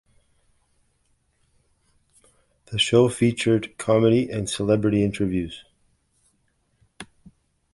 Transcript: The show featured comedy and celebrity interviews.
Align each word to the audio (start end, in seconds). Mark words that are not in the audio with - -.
The 2.71 2.79
show 2.79 3.07
featured 3.07 3.77
comedy 3.77 4.31
and 4.31 4.49
celebrity 4.49 5.03
interviews. 5.03 5.63